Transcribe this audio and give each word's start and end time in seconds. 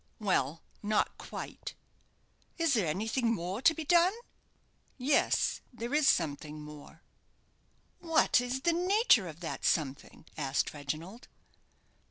"Well, 0.19 0.63
not 0.81 1.15
quite." 1.19 1.75
"Is 2.57 2.73
there 2.73 2.87
anything 2.87 3.35
more 3.35 3.61
to 3.61 3.71
be 3.75 3.83
done?" 3.85 4.13
"Yes, 4.97 5.61
there 5.71 5.93
is 5.93 6.07
something 6.07 6.59
more." 6.59 7.03
"What 7.99 8.41
is 8.41 8.61
the 8.61 8.73
nature 8.73 9.27
of 9.27 9.41
that 9.41 9.63
something?" 9.63 10.25
asked 10.35 10.73
Reginald. 10.73 11.27